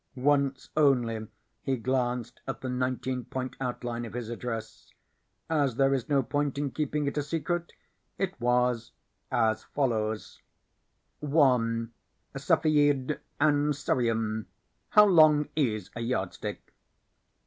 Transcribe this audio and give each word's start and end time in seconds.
Once 0.15 0.71
only 0.75 1.27
he 1.61 1.77
glanced 1.77 2.41
at 2.47 2.61
the 2.61 2.67
nineteen 2.69 3.23
point 3.23 3.55
outline 3.61 4.03
of 4.03 4.13
his 4.13 4.29
address. 4.29 4.91
As 5.47 5.75
there 5.75 5.93
is 5.93 6.09
no 6.09 6.23
point 6.23 6.57
in 6.57 6.71
keeping 6.71 7.05
it 7.05 7.19
a 7.19 7.21
secret, 7.21 7.73
it 8.17 8.41
was 8.41 8.93
as 9.31 9.63
follows: 9.65 10.41
1. 11.19 11.91
Cepheid 12.35 13.19
and 13.39 13.75
Cerium 13.75 14.47
How 14.89 15.05
Long 15.05 15.49
Is 15.55 15.91
a 15.95 15.99
Yardstick? 16.01 16.73